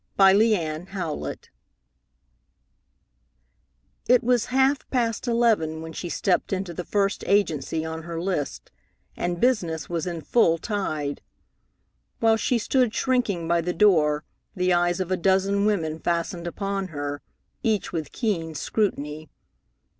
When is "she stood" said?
12.37-12.95